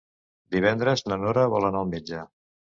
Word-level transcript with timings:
Divendres 0.55 1.05
na 1.11 1.19
Nora 1.25 1.45
vol 1.55 1.71
anar 1.71 1.85
al 1.85 1.95
metge. 1.95 2.27